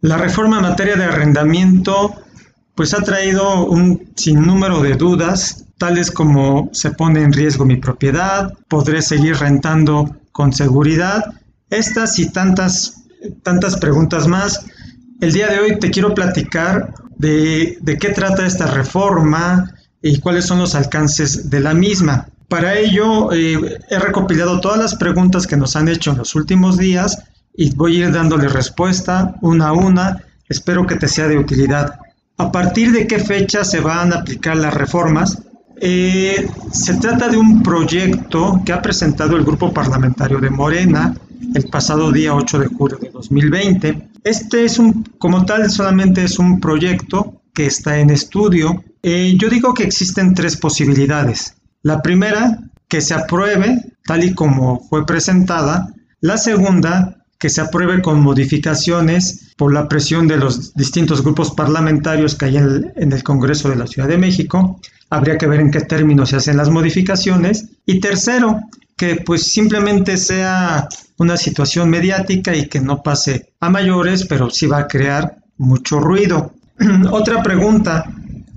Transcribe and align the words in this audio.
La 0.00 0.16
reforma 0.16 0.56
en 0.56 0.62
materia 0.62 0.96
de 0.96 1.04
arrendamiento 1.04 2.14
pues 2.74 2.94
ha 2.94 3.02
traído 3.02 3.66
un 3.66 4.12
sinnúmero 4.16 4.80
de 4.80 4.94
dudas, 4.94 5.66
tales 5.76 6.10
como 6.10 6.70
se 6.72 6.92
pone 6.92 7.22
en 7.22 7.32
riesgo 7.32 7.66
mi 7.66 7.76
propiedad, 7.76 8.54
podré 8.68 9.02
seguir 9.02 9.36
rentando 9.36 10.16
con 10.32 10.54
seguridad, 10.54 11.22
estas 11.68 12.18
y 12.18 12.30
tantas, 12.30 13.02
tantas 13.42 13.76
preguntas 13.76 14.26
más. 14.26 14.64
El 15.20 15.32
día 15.32 15.48
de 15.48 15.60
hoy 15.60 15.78
te 15.78 15.90
quiero 15.90 16.14
platicar 16.14 16.94
de, 17.18 17.76
de 17.82 17.98
qué 17.98 18.08
trata 18.08 18.46
esta 18.46 18.66
reforma 18.66 19.74
y 20.00 20.18
cuáles 20.20 20.46
son 20.46 20.60
los 20.60 20.74
alcances 20.74 21.50
de 21.50 21.60
la 21.60 21.74
misma. 21.74 22.28
Para 22.48 22.78
ello 22.78 23.32
eh, 23.32 23.78
he 23.90 23.98
recopilado 23.98 24.60
todas 24.60 24.78
las 24.78 24.94
preguntas 24.94 25.46
que 25.46 25.58
nos 25.58 25.76
han 25.76 25.88
hecho 25.88 26.12
en 26.12 26.18
los 26.18 26.34
últimos 26.34 26.78
días 26.78 27.22
y 27.54 27.74
voy 27.74 27.96
a 28.02 28.06
ir 28.06 28.12
dándole 28.12 28.48
respuesta 28.48 29.34
una 29.40 29.68
a 29.68 29.72
una. 29.72 30.24
Espero 30.48 30.86
que 30.86 30.96
te 30.96 31.08
sea 31.08 31.28
de 31.28 31.38
utilidad. 31.38 31.98
¿A 32.36 32.50
partir 32.50 32.92
de 32.92 33.06
qué 33.06 33.18
fecha 33.18 33.64
se 33.64 33.80
van 33.80 34.12
a 34.12 34.16
aplicar 34.16 34.56
las 34.56 34.74
reformas? 34.74 35.42
Eh, 35.82 36.48
se 36.72 36.94
trata 36.94 37.28
de 37.28 37.36
un 37.36 37.62
proyecto 37.62 38.62
que 38.64 38.72
ha 38.72 38.82
presentado 38.82 39.36
el 39.36 39.44
Grupo 39.44 39.72
Parlamentario 39.72 40.38
de 40.38 40.50
Morena 40.50 41.14
el 41.54 41.64
pasado 41.64 42.12
día 42.12 42.34
8 42.34 42.58
de 42.58 42.66
julio 42.66 42.98
de 43.00 43.10
2020. 43.10 44.08
Este 44.24 44.64
es 44.64 44.78
un, 44.78 45.04
como 45.18 45.44
tal, 45.46 45.70
solamente 45.70 46.24
es 46.24 46.38
un 46.38 46.60
proyecto 46.60 47.42
que 47.54 47.66
está 47.66 47.98
en 47.98 48.10
estudio. 48.10 48.84
Eh, 49.02 49.34
yo 49.38 49.48
digo 49.48 49.72
que 49.72 49.84
existen 49.84 50.34
tres 50.34 50.56
posibilidades. 50.56 51.54
La 51.82 52.02
primera, 52.02 52.58
que 52.88 53.00
se 53.00 53.14
apruebe 53.14 53.94
tal 54.04 54.24
y 54.24 54.34
como 54.34 54.80
fue 54.88 55.06
presentada. 55.06 55.94
La 56.20 56.36
segunda, 56.36 57.19
que 57.40 57.48
se 57.48 57.62
apruebe 57.62 58.02
con 58.02 58.20
modificaciones 58.20 59.54
por 59.56 59.72
la 59.72 59.88
presión 59.88 60.28
de 60.28 60.36
los 60.36 60.74
distintos 60.74 61.22
grupos 61.22 61.50
parlamentarios 61.52 62.34
que 62.34 62.44
hay 62.44 62.58
en 62.58 63.12
el, 63.12 63.22
Congreso 63.22 63.70
de 63.70 63.76
la 63.76 63.86
Ciudad 63.86 64.08
de 64.08 64.18
México. 64.18 64.78
Habría 65.08 65.38
que 65.38 65.46
ver 65.46 65.60
en 65.60 65.70
qué 65.70 65.80
términos 65.80 66.28
se 66.28 66.36
hacen 66.36 66.58
las 66.58 66.68
modificaciones. 66.68 67.70
Y 67.86 67.98
tercero, 67.98 68.60
que 68.94 69.16
pues 69.16 69.44
simplemente 69.44 70.18
sea 70.18 70.86
una 71.16 71.38
situación 71.38 71.88
mediática 71.88 72.54
y 72.54 72.68
que 72.68 72.78
no 72.78 73.02
pase 73.02 73.54
a 73.58 73.70
mayores, 73.70 74.26
pero 74.26 74.50
sí 74.50 74.66
va 74.66 74.80
a 74.80 74.86
crear 74.86 75.38
mucho 75.56 75.98
ruido. 75.98 76.52
Otra 77.10 77.42
pregunta, 77.42 78.04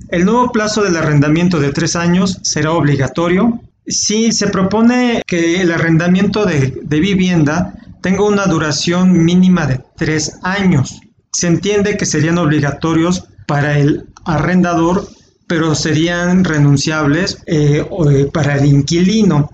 ¿el 0.09 0.25
nuevo 0.25 0.51
plazo 0.51 0.83
del 0.83 0.97
arrendamiento 0.97 1.61
de 1.61 1.71
tres 1.71 1.95
años 1.95 2.39
será 2.41 2.73
obligatorio? 2.73 3.61
Sí, 3.87 4.33
se 4.33 4.47
propone 4.47 5.21
que 5.25 5.61
el 5.61 5.71
arrendamiento 5.71 6.45
de, 6.45 6.81
de 6.83 6.99
vivienda 6.99 7.75
tengo 8.03 8.27
una 8.27 8.45
duración 8.45 9.23
mínima 9.23 9.65
de 9.65 9.79
tres 9.95 10.37
años. 10.43 10.99
Se 11.31 11.47
entiende 11.47 11.97
que 11.97 12.05
serían 12.05 12.37
obligatorios 12.37 13.23
para 13.47 13.79
el 13.79 14.05
arrendador, 14.25 15.07
pero 15.47 15.73
serían 15.73 16.43
renunciables 16.43 17.41
eh, 17.47 17.87
eh, 18.09 18.29
para 18.31 18.57
el 18.57 18.65
inquilino. 18.65 19.49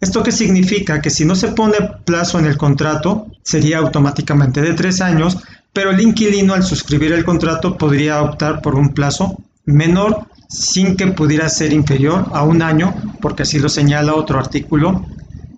¿Esto 0.00 0.22
qué 0.22 0.32
significa? 0.32 1.00
Que 1.00 1.08
si 1.08 1.24
no 1.24 1.34
se 1.34 1.48
pone 1.48 1.76
plazo 2.04 2.38
en 2.38 2.44
el 2.44 2.58
contrato, 2.58 3.26
sería 3.42 3.78
automáticamente 3.78 4.60
de 4.60 4.74
tres 4.74 5.00
años, 5.00 5.38
pero 5.72 5.90
el 5.90 6.00
inquilino 6.00 6.52
al 6.52 6.62
suscribir 6.62 7.12
el 7.12 7.24
contrato 7.24 7.78
podría 7.78 8.22
optar 8.22 8.60
por 8.60 8.74
un 8.74 8.92
plazo 8.92 9.38
menor 9.64 10.26
sin 10.46 10.94
que 10.94 11.06
pudiera 11.06 11.48
ser 11.48 11.72
inferior 11.72 12.26
a 12.34 12.42
un 12.42 12.60
año, 12.60 12.94
porque 13.22 13.44
así 13.44 13.58
lo 13.58 13.70
señala 13.70 14.14
otro 14.14 14.38
artículo 14.38 15.06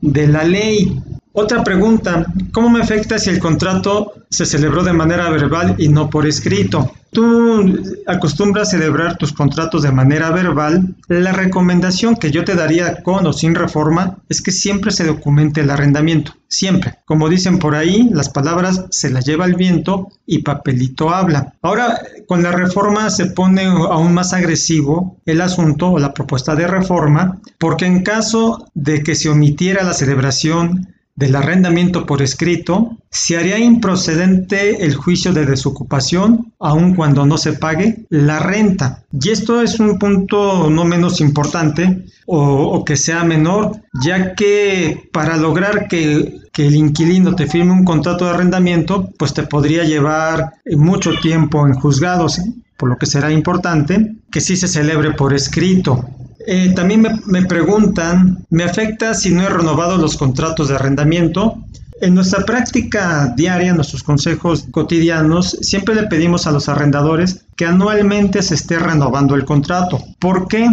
de 0.00 0.28
la 0.28 0.44
ley. 0.44 0.96
Otra 1.38 1.62
pregunta, 1.62 2.24
¿cómo 2.50 2.70
me 2.70 2.80
afecta 2.80 3.18
si 3.18 3.28
el 3.28 3.40
contrato 3.40 4.14
se 4.30 4.46
celebró 4.46 4.82
de 4.82 4.94
manera 4.94 5.28
verbal 5.28 5.74
y 5.76 5.88
no 5.88 6.08
por 6.08 6.26
escrito? 6.26 6.94
Tú 7.12 7.78
acostumbras 8.06 8.70
celebrar 8.70 9.18
tus 9.18 9.34
contratos 9.34 9.82
de 9.82 9.92
manera 9.92 10.30
verbal. 10.30 10.96
La 11.08 11.32
recomendación 11.32 12.16
que 12.16 12.30
yo 12.30 12.42
te 12.42 12.54
daría 12.54 13.02
con 13.02 13.26
o 13.26 13.34
sin 13.34 13.54
reforma 13.54 14.16
es 14.30 14.40
que 14.40 14.50
siempre 14.50 14.92
se 14.92 15.04
documente 15.04 15.60
el 15.60 15.68
arrendamiento, 15.68 16.32
siempre. 16.48 16.94
Como 17.04 17.28
dicen 17.28 17.58
por 17.58 17.74
ahí, 17.74 18.08
las 18.14 18.30
palabras 18.30 18.86
se 18.88 19.10
las 19.10 19.26
lleva 19.26 19.44
el 19.44 19.56
viento 19.56 20.08
y 20.24 20.38
papelito 20.38 21.10
habla. 21.10 21.52
Ahora, 21.60 22.00
con 22.26 22.42
la 22.42 22.52
reforma 22.52 23.10
se 23.10 23.26
pone 23.26 23.66
aún 23.66 24.14
más 24.14 24.32
agresivo 24.32 25.18
el 25.26 25.42
asunto 25.42 25.90
o 25.90 25.98
la 25.98 26.14
propuesta 26.14 26.54
de 26.54 26.66
reforma, 26.66 27.42
porque 27.58 27.84
en 27.84 28.02
caso 28.02 28.70
de 28.72 29.02
que 29.02 29.14
se 29.14 29.28
omitiera 29.28 29.84
la 29.84 29.92
celebración 29.92 30.95
del 31.16 31.34
arrendamiento 31.34 32.04
por 32.04 32.22
escrito, 32.22 32.98
se 33.10 33.38
haría 33.38 33.58
improcedente 33.58 34.84
el 34.84 34.94
juicio 34.94 35.32
de 35.32 35.46
desocupación, 35.46 36.52
aun 36.60 36.94
cuando 36.94 37.24
no 37.24 37.38
se 37.38 37.54
pague 37.54 38.04
la 38.10 38.38
renta. 38.38 39.02
Y 39.12 39.30
esto 39.30 39.62
es 39.62 39.80
un 39.80 39.98
punto 39.98 40.68
no 40.68 40.84
menos 40.84 41.20
importante 41.22 42.04
o, 42.26 42.84
que 42.84 42.96
sea 42.96 43.24
menor, 43.24 43.80
ya 44.02 44.34
que 44.34 45.08
para 45.12 45.36
lograr 45.36 45.88
que, 45.88 46.42
el 46.56 46.74
inquilino 46.74 47.36
te 47.36 47.46
firme 47.46 47.72
un 47.72 47.84
contrato 47.84 48.24
de 48.24 48.30
arrendamiento, 48.30 49.10
pues 49.18 49.34
te 49.34 49.42
podría 49.42 49.84
llevar 49.84 50.54
mucho 50.74 51.12
tiempo 51.20 51.66
en 51.66 51.74
juzgados, 51.74 52.40
por 52.78 52.88
lo 52.88 52.96
que 52.96 53.04
será 53.04 53.30
importante 53.30 54.16
que 54.30 54.40
sí 54.40 54.56
se 54.56 54.66
celebre 54.66 55.12
por 55.12 55.34
escrito. 55.34 56.08
Eh, 56.48 56.72
también 56.76 57.04
me, 57.26 57.44
preguntan, 57.44 58.46
¿me 58.50 58.62
afecta 58.62 59.14
si 59.14 59.34
no 59.34 59.42
he 59.42 59.48
renovado 59.48 59.96
los 59.96 60.16
contratos 60.16 60.68
de 60.68 60.76
arrendamiento? 60.76 61.58
En 62.00 62.14
nuestra 62.14 62.44
práctica 62.44 63.34
diaria, 63.36 63.74
nuestros 63.74 64.04
consejos 64.04 64.66
cotidianos, 64.70 65.58
siempre 65.62 65.96
le 65.96 66.04
pedimos 66.04 66.46
a 66.46 66.52
los 66.52 66.68
arrendadores 66.68 67.46
que 67.56 67.66
anualmente 67.66 68.42
se 68.42 68.54
esté 68.54 68.78
renovando 68.78 69.34
el 69.34 69.44
contrato. 69.44 70.00
¿Por 70.20 70.46
qué? 70.46 70.68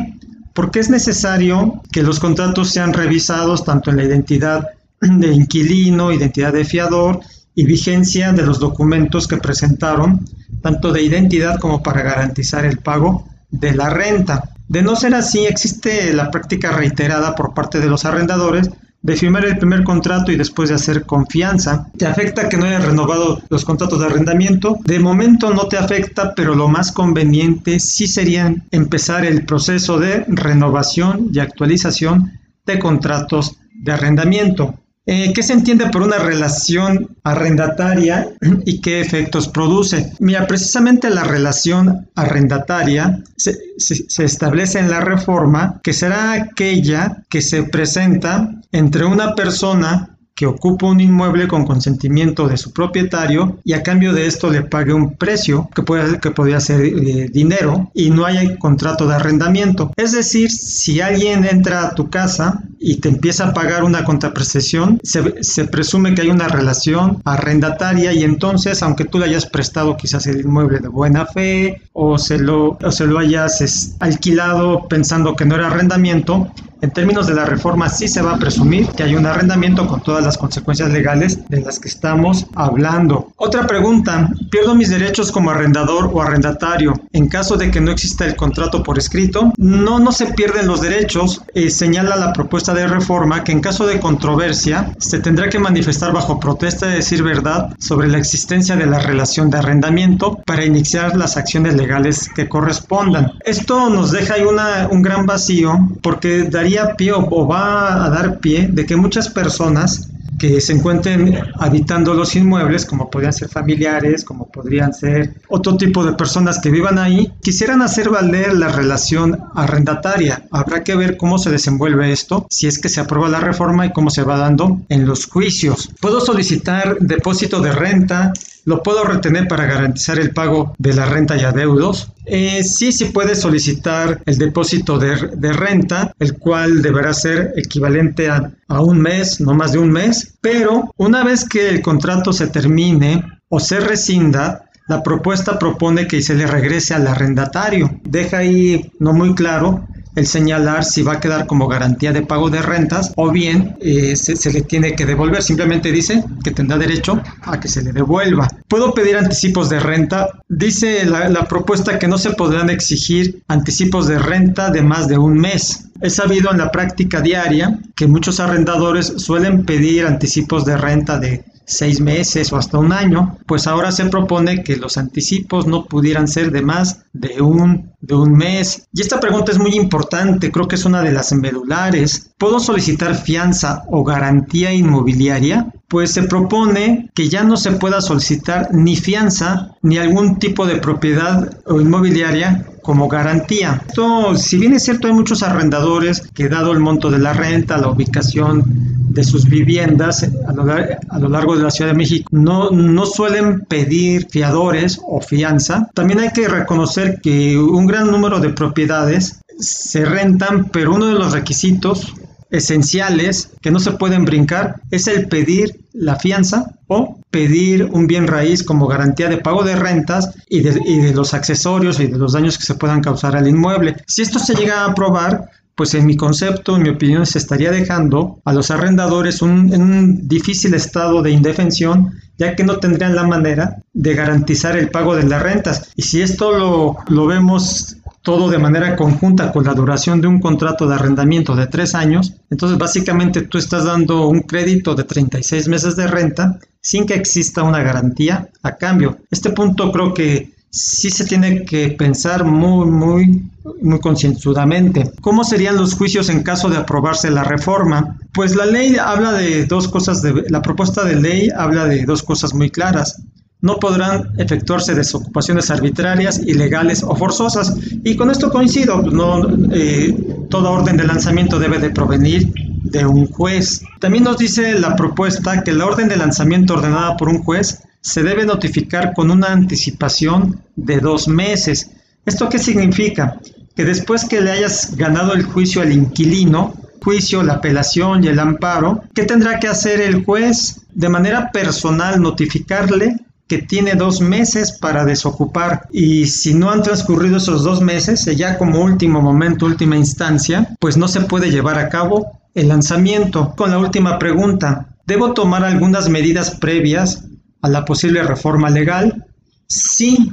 Porque 0.53 0.79
es 0.79 0.91
necesario 0.91 1.81
que 1.91 2.03
los 2.03 2.19
contratos 2.19 2.69
sean 2.69 2.93
revisados 2.93 3.65
tanto 3.65 3.89
en 3.89 3.97
la 3.97 4.03
identidad 4.03 4.67
de 5.01 5.33
inquilino, 5.33 6.11
identidad 6.11 6.53
de 6.53 6.65
fiador 6.65 7.19
y 7.55 7.65
vigencia 7.65 8.31
de 8.31 8.43
los 8.43 8.59
documentos 8.59 9.27
que 9.27 9.37
presentaron, 9.37 10.23
tanto 10.61 10.91
de 10.91 11.01
identidad 11.01 11.59
como 11.59 11.81
para 11.81 12.03
garantizar 12.03 12.63
el 12.63 12.77
pago 12.77 13.27
de 13.49 13.73
la 13.73 13.89
renta. 13.89 14.52
De 14.73 14.81
no 14.81 14.95
ser 14.95 15.13
así, 15.13 15.45
existe 15.45 16.11
la 16.13 16.31
práctica 16.31 16.71
reiterada 16.71 17.35
por 17.35 17.53
parte 17.53 17.79
de 17.79 17.85
los 17.85 18.05
arrendadores 18.05 18.71
de 19.03 19.15
firmar 19.15 19.45
el 19.45 19.59
primer 19.59 19.83
contrato 19.83 20.31
y 20.31 20.35
después 20.35 20.69
de 20.69 20.73
hacer 20.73 21.05
confianza. 21.05 21.91
¿Te 21.95 22.07
afecta 22.07 22.49
que 22.49 22.57
no 22.57 22.65
hayas 22.65 22.83
renovado 22.83 23.39
los 23.49 23.65
contratos 23.65 23.99
de 23.99 24.07
arrendamiento? 24.07 24.79
De 24.83 24.97
momento 24.97 25.53
no 25.53 25.67
te 25.67 25.77
afecta, 25.77 26.33
pero 26.33 26.55
lo 26.55 26.69
más 26.69 26.91
conveniente 26.91 27.79
sí 27.79 28.07
sería 28.07 28.55
empezar 28.71 29.25
el 29.25 29.45
proceso 29.45 29.99
de 29.99 30.25
renovación 30.27 31.29
y 31.31 31.37
actualización 31.37 32.39
de 32.65 32.79
contratos 32.79 33.57
de 33.75 33.91
arrendamiento. 33.91 34.73
Eh, 35.05 35.33
¿Qué 35.33 35.43
se 35.43 35.51
entiende 35.51 35.89
por 35.89 36.01
una 36.01 36.17
relación 36.17 37.17
arrendataria 37.23 38.29
y 38.65 38.79
qué 38.79 39.01
efectos 39.01 39.49
produce? 39.49 40.13
Mira, 40.19 40.47
precisamente 40.47 41.09
la 41.09 41.25
relación 41.25 42.07
arrendataria 42.15 43.21
se, 43.35 43.57
se, 43.77 44.23
establece 44.23 44.79
en 44.79 44.89
la 44.89 45.01
reforma 45.01 45.81
que 45.83 45.91
será 45.91 46.31
aquella 46.31 47.23
que 47.27 47.41
se 47.41 47.63
presenta 47.63 48.49
entre 48.71 49.03
una 49.03 49.35
persona 49.35 50.12
que 50.43 50.47
ocupa 50.47 50.87
un 50.87 50.99
inmueble 50.99 51.47
con 51.47 51.65
consentimiento 51.65 52.49
de 52.49 52.57
su 52.57 52.73
propietario 52.73 53.59
y 53.63 53.71
a 53.71 53.81
cambio 53.81 54.11
de 54.11 54.25
esto 54.25 54.49
le 54.49 54.61
pague 54.61 54.91
un 54.91 55.15
precio 55.15 55.69
que, 55.73 55.83
puede, 55.83 56.19
que 56.19 56.31
podría 56.31 56.59
ser 56.59 56.81
eh, 56.81 57.29
dinero 57.31 57.89
y 57.93 58.09
no 58.09 58.25
hay 58.25 58.57
contrato 58.57 59.07
de 59.07 59.15
arrendamiento. 59.15 59.93
Es 59.95 60.11
decir, 60.11 60.51
si 60.51 60.99
alguien 60.99 61.45
entra 61.45 61.87
a 61.87 61.95
tu 61.95 62.09
casa 62.09 62.61
y 62.77 62.97
te 62.97 63.07
empieza 63.07 63.47
a 63.47 63.53
pagar 63.53 63.85
una 63.85 64.03
contraprestación, 64.03 64.99
se, 65.01 65.41
se 65.41 65.63
presume 65.63 66.13
que 66.13 66.23
hay 66.23 66.29
una 66.29 66.49
relación 66.49 67.21
arrendataria 67.23 68.11
y 68.11 68.23
entonces, 68.23 68.83
aunque 68.83 69.05
tú 69.05 69.19
le 69.19 69.27
hayas 69.27 69.45
prestado 69.45 69.95
quizás 69.95 70.27
el 70.27 70.41
inmueble 70.41 70.79
de 70.79 70.89
buena 70.89 71.25
fe 71.25 71.81
o 71.93 72.17
se 72.17 72.37
lo, 72.37 72.77
o 72.83 72.91
se 72.91 73.07
lo 73.07 73.17
hayas 73.17 73.95
alquilado 74.01 74.89
pensando 74.89 75.37
que 75.37 75.45
no 75.45 75.55
era 75.55 75.67
arrendamiento, 75.67 76.51
en 76.83 76.91
términos 76.91 77.27
de 77.27 77.33
la 77.33 77.45
reforma, 77.45 77.87
sí 77.87 78.09
se 78.09 78.21
va 78.21 78.33
a 78.33 78.37
presumir 78.37 78.89
que 78.89 79.03
hay 79.03 79.15
un 79.15 79.25
arrendamiento 79.25 79.87
con 79.87 80.01
todas 80.01 80.21
las 80.21 80.37
consecuencias 80.37 80.91
legales 80.91 81.39
de 81.47 81.61
las 81.61 81.79
que 81.79 81.87
estamos 81.87 82.45
hablando. 82.55 83.31
Otra 83.37 83.65
pregunta, 83.65 84.29
¿pierdo 84.51 84.75
mis 84.75 84.89
derechos 84.89 85.31
como 85.31 85.51
arrendador 85.51 86.11
o 86.13 86.21
arrendatario 86.21 86.93
en 87.13 87.29
caso 87.29 87.55
de 87.55 87.71
que 87.71 87.79
no 87.79 87.89
exista 87.89 88.25
el 88.25 88.35
contrato 88.35 88.83
por 88.83 88.97
escrito? 88.97 89.53
No, 89.55 89.97
no 89.99 90.11
se 90.11 90.33
pierden 90.33 90.67
los 90.67 90.81
derechos. 90.81 91.41
Eh, 91.53 91.69
señala 91.69 92.17
la 92.17 92.33
propuesta 92.33 92.73
de 92.73 92.85
reforma 92.85 93.45
que 93.45 93.53
en 93.53 93.61
caso 93.61 93.87
de 93.87 94.01
controversia 94.01 94.93
se 94.97 95.19
tendrá 95.19 95.47
que 95.47 95.59
manifestar 95.59 96.11
bajo 96.11 96.37
protesta 96.37 96.87
de 96.87 96.95
decir 96.95 97.23
verdad 97.23 97.73
sobre 97.79 98.09
la 98.09 98.17
existencia 98.17 98.75
de 98.75 98.87
la 98.87 98.99
relación 98.99 99.49
de 99.49 99.59
arrendamiento 99.59 100.41
para 100.45 100.65
iniciar 100.65 101.15
las 101.15 101.37
acciones 101.37 101.75
legales 101.75 102.29
que 102.35 102.49
correspondan. 102.49 103.31
Esto 103.45 103.89
nos 103.89 104.11
deja 104.11 104.33
ahí 104.33 104.43
un 104.91 105.01
gran 105.01 105.25
vacío 105.25 105.79
porque 106.01 106.43
daría 106.43 106.72
pie 106.97 107.11
o, 107.13 107.47
va 107.47 108.05
a 108.05 108.09
dar 108.09 108.39
pie 108.39 108.67
de 108.71 108.85
que 108.85 108.95
muchas 108.95 109.29
personas 109.29 110.09
que 110.39 110.59
se 110.59 110.73
encuentren 110.73 111.39
habitando 111.55 112.13
los 112.13 112.35
inmuebles, 112.35 112.85
como 112.85 113.09
podrían 113.09 113.33
ser 113.33 113.49
familiares, 113.49 114.25
como 114.25 114.51
podrían 114.51 114.93
ser 114.93 115.35
otro 115.47 115.77
tipo 115.77 116.03
de 116.03 116.13
personas 116.13 116.59
que 116.59 116.69
vivan 116.69 116.97
ahí, 116.97 117.31
quisieran 117.41 117.81
hacer 117.81 118.09
valer 118.09 118.53
la 118.53 118.67
relación 118.69 119.39
arrendataria. 119.55 120.45
Habrá 120.51 120.83
que 120.83 120.95
ver 120.95 121.17
cómo 121.17 121.37
se 121.37 121.51
desenvuelve 121.51 122.11
esto, 122.11 122.45
si 122.49 122.67
es 122.67 122.79
que 122.79 122.89
se 122.89 122.99
aprueba 122.99 123.29
la 123.29 123.39
reforma 123.39 123.85
y 123.85 123.93
cómo 123.93 124.09
se 124.09 124.23
va 124.23 124.37
dando 124.37 124.81
en 124.89 125.05
los 125.05 125.27
juicios. 125.27 125.89
Puedo 126.01 126.19
solicitar 126.19 126.97
depósito 126.99 127.61
de 127.61 127.71
renta, 127.71 128.33
lo 128.65 128.83
puedo 128.83 129.03
retener 129.03 129.47
para 129.47 129.65
garantizar 129.65 130.19
el 130.19 130.31
pago 130.31 130.73
de 130.77 130.93
la 130.93 131.05
renta 131.05 131.35
y 131.37 131.41
adeudos. 131.41 132.11
Eh, 132.25 132.63
sí, 132.63 132.91
sí 132.91 133.05
puede 133.05 133.35
solicitar 133.35 134.21
el 134.25 134.37
depósito 134.37 134.97
de, 134.97 135.53
renta, 135.53 136.13
el 136.19 136.37
cual 136.37 136.81
deberá 136.81 137.13
ser 137.13 137.53
equivalente 137.57 138.29
a, 138.29 138.51
a 138.67 138.81
un 138.81 139.01
mes, 139.01 139.41
no 139.41 139.53
más 139.53 139.73
de 139.73 139.79
un 139.79 139.91
mes, 139.91 140.35
pero 140.41 140.93
una 140.97 141.23
vez 141.23 141.47
que 141.47 141.69
el 141.69 141.81
contrato 141.81 142.31
se 142.31 142.47
termine 142.47 143.23
o 143.49 143.59
se 143.59 143.79
rescinda, 143.79 144.65
la 144.87 145.03
propuesta 145.03 145.59
propone 145.59 146.07
que 146.07 146.21
se 146.21 146.35
le 146.35 146.45
regrese 146.45 146.93
al 146.93 147.07
arrendatario. 147.07 147.99
Deja 148.03 148.39
ahí 148.39 148.91
no 148.99 149.13
muy 149.13 149.33
claro 149.33 149.87
el 150.15 150.27
señalar 150.27 150.83
si 150.83 151.01
va 151.01 151.13
a 151.13 151.19
quedar 151.19 151.47
como 151.47 151.67
garantía 151.67 152.11
de 152.11 152.21
pago 152.21 152.49
de 152.49 152.61
rentas 152.61 153.11
o 153.15 153.31
bien 153.31 153.75
eh, 153.81 154.15
se, 154.15 154.51
le 154.51 154.61
tiene 154.61 154.95
que 154.95 155.05
devolver. 155.05 155.41
Simplemente 155.41 155.91
dice 155.91 156.23
que 156.43 156.51
tendrá 156.51 156.77
derecho 156.77 157.21
a 157.41 157.59
que 157.59 157.67
se 157.67 157.81
le 157.83 157.91
devuelva. 157.91 158.47
¿Puedo 158.67 158.93
pedir 158.93 159.17
anticipos 159.17 159.69
de 159.69 159.79
renta? 159.79 160.29
Dice 160.49 161.05
la, 161.05 161.29
la 161.29 161.45
propuesta 161.47 161.99
que 161.99 162.07
no 162.07 162.17
se 162.17 162.31
podrán 162.31 162.69
exigir 162.69 163.43
anticipos 163.47 164.07
de 164.07 164.19
renta 164.19 164.69
de 164.69 164.81
más 164.81 165.07
de 165.07 165.17
un 165.17 165.37
mes. 165.37 165.85
He 166.01 166.09
sabido 166.09 166.51
en 166.51 166.57
la 166.57 166.71
práctica 166.71 167.21
diaria 167.21 167.79
que 167.95 168.07
muchos 168.07 168.39
arrendadores 168.39 169.13
suelen 169.17 169.65
pedir 169.65 170.05
anticipos 170.05 170.65
de 170.65 170.77
renta 170.77 171.17
de 171.19 171.43
seis 171.65 171.99
meses 171.99 172.51
o 172.51 172.57
hasta 172.57 172.77
un 172.77 172.91
año, 172.91 173.37
pues 173.45 173.67
ahora 173.67 173.91
se 173.91 174.05
propone 174.05 174.63
que 174.63 174.77
los 174.77 174.97
anticipos 174.97 175.67
no 175.67 175.85
pudieran 175.85 176.27
ser 176.27 176.51
de 176.51 176.61
más 176.61 177.05
de 177.13 177.41
un, 177.41 177.91
de 178.01 178.15
un 178.15 178.33
mes. 178.33 178.87
Y 178.93 179.01
esta 179.01 179.19
pregunta 179.19 179.51
es 179.51 179.59
muy 179.59 179.75
importante, 179.75 180.51
creo 180.51 180.67
que 180.67 180.75
es 180.75 180.85
una 180.85 181.01
de 181.01 181.11
las 181.11 181.31
medulares. 181.33 182.31
¿Puedo 182.37 182.59
solicitar 182.59 183.15
fianza 183.15 183.83
o 183.89 184.03
garantía 184.03 184.73
inmobiliaria? 184.73 185.71
Pues 185.87 186.11
se 186.11 186.23
propone 186.23 187.09
que 187.13 187.29
ya 187.29 187.43
no 187.43 187.55
se 187.55 187.73
pueda 187.73 188.01
solicitar 188.01 188.73
ni 188.73 188.95
fianza 188.95 189.75
ni 189.81 189.97
algún 189.97 190.39
tipo 190.39 190.65
de 190.65 190.77
propiedad 190.77 191.61
o 191.65 191.79
inmobiliaria 191.79 192.65
como 192.81 193.07
garantía. 193.07 193.81
Esto, 193.87 194.35
si 194.35 194.57
bien 194.57 194.73
es 194.73 194.83
cierto, 194.83 195.07
hay 195.07 195.13
muchos 195.13 195.41
arrendadores 195.41 196.21
que 196.33 196.49
dado 196.49 196.71
el 196.71 196.79
monto 196.79 197.09
de 197.09 197.19
la 197.19 197.33
renta, 197.33 197.77
la 197.77 197.89
ubicación 197.89 198.92
de 199.13 199.23
sus 199.23 199.45
viviendas 199.45 200.23
a 200.23 200.53
lo, 200.53 201.29
largo 201.29 201.55
de 201.55 201.63
la 201.63 201.71
Ciudad 201.71 201.91
de 201.91 201.97
México, 201.97 202.27
no, 202.31 202.71
no 202.71 203.05
suelen 203.05 203.61
pedir 203.61 204.27
fiadores 204.29 204.99
o 205.05 205.21
fianza. 205.21 205.89
También 205.93 206.19
hay 206.19 206.31
que 206.31 206.47
reconocer 206.47 207.21
que 207.21 207.57
un 207.57 207.85
gran 207.85 208.09
número 208.09 208.39
de 208.39 208.49
propiedades 208.49 209.39
se 209.59 210.03
rentan, 210.05 210.69
pero 210.71 210.95
uno 210.95 211.07
de 211.07 211.13
los 211.13 211.31
requisitos 211.31 212.13
esenciales 212.49 213.49
que 213.61 213.71
no 213.71 213.79
se 213.79 213.91
pueden 213.93 214.25
brincar 214.25 214.81
es 214.91 215.07
el 215.07 215.27
pedir 215.27 215.81
la 215.93 216.17
fianza 216.17 216.71
o 216.87 217.19
pedir 217.31 217.85
un 217.85 218.05
bien 218.05 218.27
raíz 218.27 218.63
como 218.63 218.87
garantía 218.87 219.27
de 219.27 219.37
pago 219.37 219.63
de 219.63 219.75
rentas 219.75 220.29
y 220.47 220.61
de, 220.61 221.13
los 221.13 221.33
accesorios 221.33 221.99
y 221.99 222.07
de 222.07 222.17
los 222.17 222.33
daños 222.33 222.57
que 222.57 222.63
se 222.63 222.75
puedan 222.75 223.01
causar 223.01 223.35
al 223.35 223.47
inmueble. 223.47 223.95
Si 224.05 224.21
esto 224.21 224.37
se 224.37 224.53
llega 224.53 224.81
a 224.81 224.91
aprobar, 224.91 225.49
pues 225.75 225.93
en 225.93 226.05
mi 226.05 226.15
concepto, 226.15 226.75
en 226.75 226.83
mi 226.83 226.89
opinión, 226.89 227.25
se 227.25 227.39
estaría 227.39 227.71
dejando 227.71 228.39
a 228.45 228.53
los 228.53 228.71
arrendadores 228.71 229.41
en 229.41 229.81
un 229.81 230.27
difícil 230.27 230.73
estado 230.73 231.21
de 231.21 231.31
indefensión, 231.31 232.11
ya 232.37 232.55
que 232.55 232.63
no 232.63 232.77
tendrían 232.77 233.15
la 233.15 233.23
manera 233.23 233.77
de 233.93 234.13
garantizar 234.13 234.77
el 234.77 234.89
pago 234.89 235.15
de 235.15 235.23
las 235.23 235.41
rentas. 235.41 235.91
Y 235.95 236.03
si 236.03 236.21
esto 236.21 236.51
lo, 236.51 236.97
lo 237.07 237.25
vemos 237.25 237.97
todo 238.21 238.49
de 238.49 238.57
manera 238.57 238.95
conjunta 238.95 239.51
con 239.51 239.65
la 239.65 239.73
duración 239.73 240.21
de 240.21 240.27
un 240.27 240.39
contrato 240.39 240.87
de 240.87 240.95
arrendamiento 240.95 241.55
de 241.55 241.67
tres 241.67 241.93
años, 241.93 242.33
entonces 242.49 242.77
básicamente 242.77 243.41
tú 243.41 243.57
estás 243.57 243.83
dando 243.83 244.27
un 244.27 244.41
crédito 244.41 244.95
de 244.95 245.03
36 245.03 245.67
meses 245.67 245.95
de 245.97 246.07
renta 246.07 246.57
sin 246.79 247.05
que 247.05 247.15
exista 247.15 247.63
una 247.63 247.83
garantía 247.83 248.49
a 248.61 248.77
cambio. 248.77 249.17
Este 249.29 249.49
punto 249.49 249.91
creo 249.91 250.13
que 250.13 250.52
sí 250.73 251.11
se 251.11 251.25
tiene 251.25 251.65
que 251.65 251.89
pensar 251.89 252.43
muy, 252.43 252.87
muy, 252.87 253.43
muy 253.81 253.99
concienzudamente. 253.99 255.11
¿Cómo 255.21 255.43
serían 255.43 255.77
los 255.77 255.93
juicios 255.93 256.29
en 256.29 256.41
caso 256.41 256.67
de 256.67 256.77
aprobarse 256.77 257.29
la 257.29 257.43
reforma? 257.43 258.17
Pues 258.33 258.55
la 258.55 258.65
ley 258.65 258.97
habla 258.97 259.33
de 259.33 259.65
dos 259.65 259.87
cosas, 259.87 260.23
la 260.49 260.63
propuesta 260.63 261.05
de 261.05 261.21
ley 261.21 261.49
habla 261.55 261.85
de 261.85 262.05
dos 262.05 262.23
cosas 262.23 262.55
muy 262.55 262.71
claras 262.71 263.21
no 263.61 263.77
podrán 263.77 264.33
efectuarse 264.39 264.93
desocupaciones 264.93 265.71
arbitrarias, 265.71 266.37
ilegales 266.45 267.01
o 267.01 267.15
forzosas. 267.15 267.73
Y 268.03 268.17
con 268.17 268.29
esto 268.29 268.51
coincido, 268.51 269.01
no, 269.03 269.47
eh, 269.71 270.13
toda 270.49 270.69
orden 270.69 270.97
de 270.97 271.05
lanzamiento 271.05 271.57
debe 271.59 271.79
de 271.79 271.89
provenir 271.89 272.51
de 272.83 273.05
un 273.05 273.25
juez. 273.27 273.81
También 274.01 274.25
nos 274.25 274.37
dice 274.37 274.77
la 274.77 274.97
propuesta 274.97 275.63
que 275.63 275.71
la 275.71 275.85
orden 275.85 276.09
de 276.09 276.17
lanzamiento 276.17 276.73
ordenada 276.73 277.15
por 277.15 277.29
un 277.29 277.41
juez 277.41 277.79
se 278.03 278.21
debe 278.21 278.45
notificar 278.45 279.13
con 279.13 279.31
una 279.31 279.47
anticipación 279.47 280.61
de 280.75 280.99
dos 280.99 281.27
meses. 281.27 281.89
¿Esto 282.25 282.49
qué 282.49 282.59
significa? 282.59 283.39
Que 283.75 283.85
después 283.85 284.25
que 284.25 284.41
le 284.41 284.51
hayas 284.51 284.95
ganado 284.97 285.33
el 285.33 285.43
juicio 285.43 285.81
al 285.81 285.93
inquilino, 285.93 286.73
juicio, 287.01 287.41
la 287.43 287.53
apelación 287.53 288.23
y 288.23 288.27
el 288.27 288.39
amparo, 288.39 289.03
¿qué 289.15 289.23
tendrá 289.23 289.57
que 289.57 289.69
hacer 289.69 290.01
el 290.01 290.25
juez? 290.25 290.81
De 290.93 291.07
manera 291.07 291.49
personal 291.51 292.21
notificarle 292.21 293.15
que 293.47 293.59
tiene 293.59 293.95
dos 293.95 294.19
meses 294.19 294.73
para 294.73 295.05
desocupar 295.05 295.87
y 295.91 296.27
si 296.27 296.53
no 296.53 296.71
han 296.71 296.83
transcurrido 296.83 297.37
esos 297.37 297.63
dos 297.63 297.81
meses, 297.81 298.25
ya 298.35 298.57
como 298.57 298.81
último 298.81 299.21
momento, 299.21 299.65
última 299.65 299.95
instancia, 299.95 300.75
pues 300.79 300.97
no 300.97 301.07
se 301.07 301.21
puede 301.21 301.51
llevar 301.51 301.79
a 301.79 301.89
cabo 301.89 302.41
el 302.53 302.67
lanzamiento. 302.67 303.53
Con 303.55 303.71
la 303.71 303.77
última 303.77 304.19
pregunta, 304.19 304.87
¿debo 305.07 305.33
tomar 305.33 305.63
algunas 305.63 306.09
medidas 306.09 306.51
previas 306.51 307.23
a 307.63 307.69
la 307.69 307.83
posible 307.83 308.21
reforma 308.21 308.69
legal? 308.69 309.25
Sí, 309.67 310.31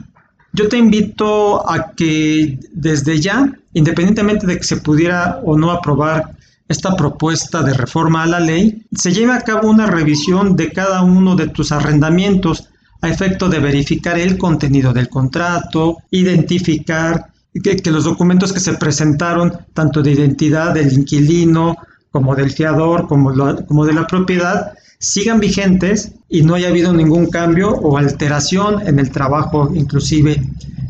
yo 0.52 0.68
te 0.68 0.76
invito 0.76 1.68
a 1.68 1.92
que 1.92 2.58
desde 2.72 3.20
ya, 3.20 3.50
independientemente 3.72 4.46
de 4.46 4.58
que 4.58 4.64
se 4.64 4.78
pudiera 4.78 5.40
o 5.44 5.56
no 5.56 5.70
aprobar 5.70 6.36
esta 6.68 6.94
propuesta 6.96 7.62
de 7.62 7.72
reforma 7.74 8.24
a 8.24 8.26
la 8.26 8.40
ley, 8.40 8.84
se 8.92 9.12
lleve 9.12 9.32
a 9.32 9.40
cabo 9.40 9.70
una 9.70 9.86
revisión 9.86 10.56
de 10.56 10.72
cada 10.72 11.02
uno 11.02 11.36
de 11.36 11.48
tus 11.48 11.72
arrendamientos 11.72 12.68
a 13.00 13.08
efecto 13.08 13.48
de 13.48 13.60
verificar 13.60 14.18
el 14.18 14.36
contenido 14.36 14.92
del 14.92 15.08
contrato, 15.08 15.98
identificar 16.10 17.26
que, 17.62 17.90
los 17.90 18.04
documentos 18.04 18.52
que 18.52 18.60
se 18.60 18.75
presentaron, 18.75 19.52
tanto 19.72 20.02
de 20.02 20.12
identidad 20.12 20.75
del 20.75 20.92
inquilino 20.92 21.76
como 22.10 22.34
del 22.34 22.50
fiador, 22.50 23.06
como, 23.06 23.32
como 23.66 23.87
de 23.87 23.92
la 23.92 24.06
propiedad, 24.06 24.72
sigan 25.00 25.40
vigentes 25.40 26.12
y 26.28 26.42
no 26.42 26.54
haya 26.54 26.69
habido 26.69 26.92
ningún 26.92 27.26
cambio 27.26 27.71
o 27.71 27.97
alteración 27.97 28.87
en 28.87 28.99
el 28.99 29.11
trabajo 29.11 29.71
inclusive 29.75 30.40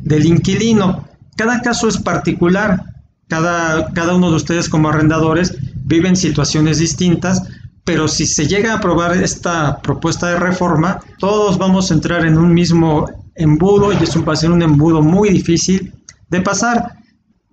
del 0.03 0.27
inquilino. 0.27 1.05
Cada 1.37 1.63
caso 1.63 1.89
es 1.89 1.97
particular, 1.97 2.85
cada, 3.29 3.93
cada 3.95 4.15
uno 4.15 4.31
de 4.31 4.37
ustedes 4.37 4.69
como 4.69 4.89
arrendadores 4.89 5.57
viven 5.85 6.17
situaciones 6.17 6.79
distintas, 6.79 7.43
pero 7.85 8.09
si 8.09 8.27
se 8.27 8.47
llega 8.47 8.73
a 8.73 8.77
aprobar 8.77 9.17
esta 9.17 9.81
propuesta 9.81 10.29
de 10.29 10.39
reforma, 10.39 11.01
todos 11.19 11.57
vamos 11.57 11.91
a 11.91 11.95
entrar 11.95 12.27
en 12.27 12.37
un 12.37 12.53
mismo 12.53 13.09
embudo 13.37 13.93
y 13.93 14.03
es 14.03 14.15
un, 14.17 14.29
va 14.29 14.33
a 14.33 14.37
ser 14.37 14.51
un 14.51 14.63
embudo 14.63 15.03
muy 15.03 15.31
difícil 15.31 15.95
de 16.29 16.41
pasar. 16.41 17.00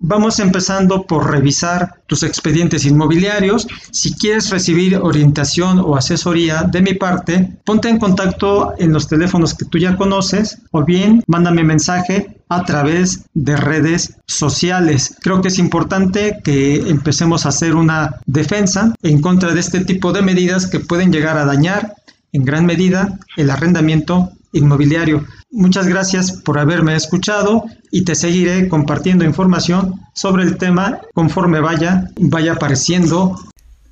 Vamos 0.00 0.38
empezando 0.38 1.02
por 1.06 1.28
revisar 1.28 2.02
tus 2.06 2.22
expedientes 2.22 2.84
inmobiliarios. 2.84 3.66
Si 3.90 4.14
quieres 4.14 4.48
recibir 4.50 4.96
orientación 4.96 5.80
o 5.80 5.96
asesoría 5.96 6.62
de 6.62 6.82
mi 6.82 6.94
parte, 6.94 7.58
ponte 7.64 7.88
en 7.88 7.98
contacto 7.98 8.74
en 8.78 8.92
los 8.92 9.08
teléfonos 9.08 9.54
que 9.54 9.64
tú 9.64 9.78
ya 9.78 9.96
conoces 9.96 10.58
o 10.70 10.84
bien 10.84 11.24
mándame 11.26 11.64
mensaje 11.64 12.38
a 12.48 12.64
través 12.64 13.24
de 13.34 13.56
redes 13.56 14.16
sociales. 14.26 15.16
Creo 15.20 15.42
que 15.42 15.48
es 15.48 15.58
importante 15.58 16.38
que 16.44 16.76
empecemos 16.88 17.44
a 17.44 17.48
hacer 17.48 17.74
una 17.74 18.20
defensa 18.24 18.94
en 19.02 19.20
contra 19.20 19.52
de 19.52 19.58
este 19.58 19.84
tipo 19.84 20.12
de 20.12 20.22
medidas 20.22 20.68
que 20.68 20.78
pueden 20.78 21.12
llegar 21.12 21.36
a 21.36 21.44
dañar 21.44 21.94
en 22.32 22.44
gran 22.44 22.66
medida 22.66 23.18
el 23.36 23.50
arrendamiento 23.50 24.30
inmobiliario. 24.52 25.24
Muchas 25.50 25.88
gracias 25.88 26.32
por 26.32 26.58
haberme 26.58 26.94
escuchado 26.94 27.64
y 27.90 28.04
te 28.04 28.14
seguiré 28.14 28.68
compartiendo 28.68 29.24
información 29.24 29.98
sobre 30.12 30.42
el 30.42 30.58
tema 30.58 31.00
conforme 31.14 31.60
vaya, 31.60 32.10
vaya 32.20 32.52
apareciendo. 32.52 33.34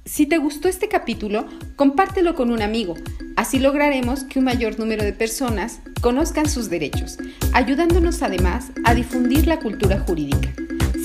Si 0.05 0.27
te 0.27 0.37
gustó 0.37 0.69
este 0.69 0.89
capítulo, 0.89 1.47
compártelo 1.75 2.35
con 2.35 2.51
un 2.51 2.61
amigo. 2.61 2.95
Así 3.37 3.59
lograremos 3.59 4.25
que 4.25 4.39
un 4.39 4.45
mayor 4.45 4.79
número 4.79 5.03
de 5.03 5.15
personas 5.15 5.81
conozcan 6.03 6.49
sus 6.49 6.69
derechos, 6.69 7.17
ayudándonos 7.55 8.23
además 8.23 8.71
a 8.85 8.95
difundir 8.95 9.47
la 9.47 9.59
cultura 9.59 9.99
jurídica. 10.01 10.53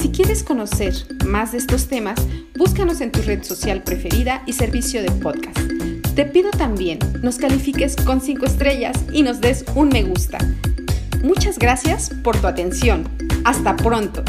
Si 0.01 0.10
quieres 0.10 0.43
conocer 0.43 0.93
más 1.25 1.53
de 1.53 1.60
estos 1.60 1.88
temas, 1.88 2.20
búscanos 2.58 3.00
en 3.00 3.13
tu 3.13 3.22
red 3.22 3.41
social 3.43 3.84
preferida 3.84 4.43
y 4.46 4.53
servicio 4.53 5.01
de 5.01 5.12
podcast 5.12 5.80
Te 6.15 6.25
pido 6.25 6.51
también 6.51 7.00
nos 7.22 7.38
califiques 7.38 7.96
con 7.96 8.20
5 8.20 8.46
estrellas 8.46 8.98
y 9.13 9.24
nos 9.24 9.39
des 9.39 9.63
un 9.75 9.89
me 9.89 10.03
gusta. 10.03 10.39
Muchas 11.24 11.58
gracias 11.58 12.12
por 12.22 12.36
tu 12.36 12.48
atención. 12.48 13.08
Hasta 13.46 13.77
pronto. 13.77 14.24